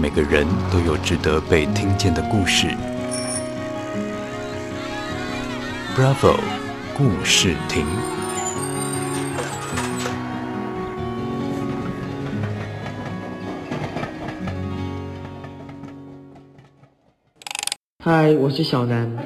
[0.00, 2.68] 每个人都有值得被听见的故事。
[5.96, 6.38] Bravo，
[6.96, 7.84] 故事亭。
[17.98, 19.18] 嗨，我是小南，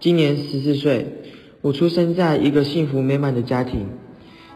[0.00, 1.06] 今年十四岁。
[1.60, 3.88] 我出生在一个幸福美满的家庭，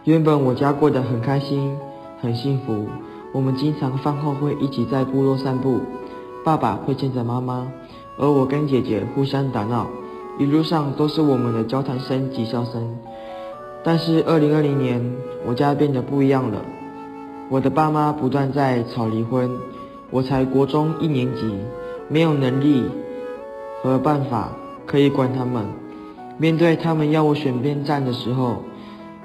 [0.04, 1.76] 原本我家过得很开心，
[2.22, 2.88] 很幸福。
[3.32, 5.80] 我们经常饭后会一起在部落散步，
[6.44, 7.70] 爸爸会牵着妈妈，
[8.16, 9.86] 而我跟姐姐互相打闹，
[10.38, 12.96] 一路上都是我们的交谈声及笑声。
[13.84, 16.62] 但是二零二零年，我家变得不一样了，
[17.48, 19.50] 我的爸妈不断在吵离婚，
[20.10, 21.52] 我才国中一年级，
[22.08, 22.84] 没有能力
[23.82, 24.52] 和办法
[24.86, 25.64] 可以管他们。
[26.38, 28.62] 面对他们要我选边站的时候，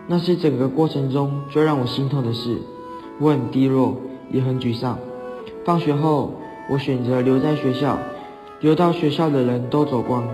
[0.08, 2.58] 那是整个过程中最让我心痛的事。
[3.24, 3.96] 我很低落，
[4.30, 5.00] 也很沮丧。
[5.64, 6.34] 放学后，
[6.70, 7.98] 我选择留在学校，
[8.60, 10.28] 留到学校的人都走光。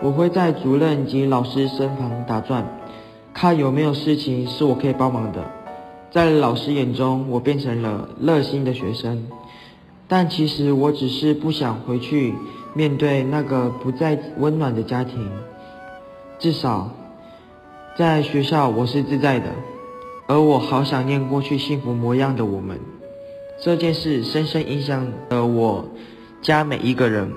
[0.00, 2.66] 我会在主任及老师身旁打转，
[3.34, 5.44] 看有没有事情是我可以帮忙的。
[6.10, 9.26] 在老师眼中，我变成了热心的学生，
[10.08, 12.32] 但其实我只是不想回去
[12.72, 15.28] 面对那个不再温暖的家庭。
[16.38, 16.88] 至少，
[17.98, 19.46] 在学校我是自在的。
[20.26, 22.80] 而我好想念过去幸福模样的我们，
[23.62, 25.86] 这件事深深影响了我
[26.40, 27.30] 家每一个人，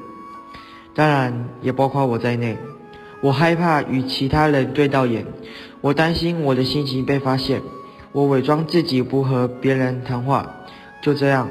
[0.96, 2.58] 当然也包括我在内。
[3.20, 5.26] 我害怕与其他人对到眼，
[5.82, 7.62] 我担心我的心情被发现，
[8.12, 10.50] 我伪装自己不和别人谈话，
[11.02, 11.50] 就这样，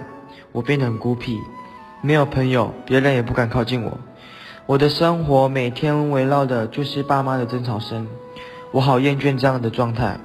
[0.52, 1.38] 我变得很孤僻，
[2.00, 3.98] 没有朋友，别人也不敢靠近我。
[4.64, 8.06] 我的生活每天围绕的就是爸妈的争吵声，
[8.70, 10.18] 我好厌倦这样的状态。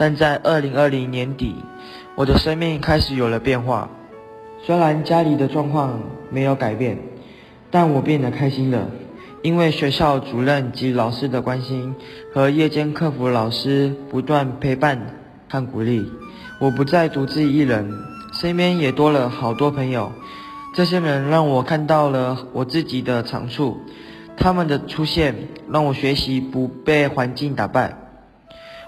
[0.00, 1.54] 但在二零二零年底，
[2.14, 3.90] 我的生命开始有了变化。
[4.64, 6.96] 虽然家里的状况没有改变，
[7.70, 8.88] 但我变得开心了，
[9.42, 11.94] 因为学校主任及老师的关心
[12.32, 15.18] 和夜间客服老师不断陪伴
[15.50, 16.10] 和鼓励，
[16.60, 17.92] 我不再独自一人，
[18.32, 20.12] 身边也多了好多朋友。
[20.74, 23.76] 这些人让我看到了我自己的长处，
[24.38, 25.34] 他们的出现
[25.70, 27.98] 让我学习不被环境打败。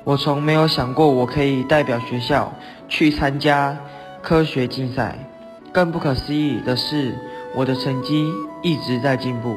[0.04, 2.52] 我从没有想过我可以代表学校
[2.88, 3.76] 去参加
[4.20, 5.16] 科学竞赛，
[5.72, 7.14] 更不可思议的是，
[7.54, 8.26] 我的成绩
[8.62, 9.56] 一直在进步。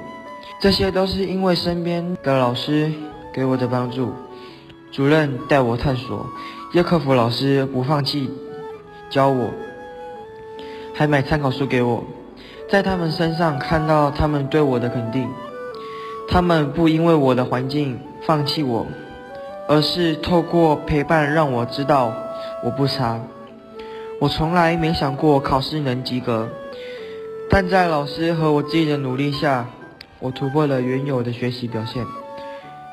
[0.59, 2.91] 这些都是因为身边的老师
[3.33, 4.13] 给我的帮助，
[4.91, 6.27] 主任带我探索，
[6.73, 8.29] 叶克福老师不放弃
[9.09, 9.49] 教我，
[10.93, 12.03] 还买参考书给我，
[12.69, 15.27] 在他们身上看到他们对我的肯定，
[16.29, 18.85] 他们不因为我的环境放弃我。
[19.67, 22.13] 而是透过陪伴让我知道
[22.63, 23.19] 我不差。
[24.19, 26.47] 我从来没想过考试能及格，
[27.49, 29.67] 但在老师和我自己的努力下，
[30.19, 32.05] 我突破了原有的学习表现，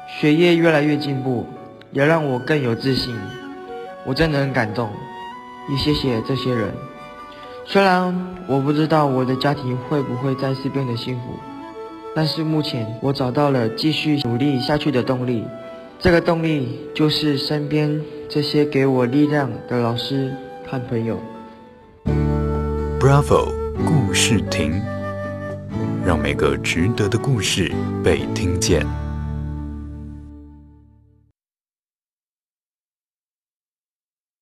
[0.09, 1.47] 学业越来越进步，
[1.93, 3.17] 也让我更有自信。
[4.05, 4.91] 我真的很感动，
[5.71, 6.73] 也谢谢这些人。
[7.65, 11.35] 虽然我不知道我的家庭会不会再次变得幸福，
[12.17, 15.45] 但是目前我找到了继续努力下去的动力。
[16.03, 20.35] 这个动力就是身边这些给我力量的老师
[20.67, 21.17] 和朋友。
[22.99, 23.53] Bravo
[23.87, 24.83] 故事亭，
[26.05, 27.71] 让每个值得的故事
[28.03, 28.85] 被听见。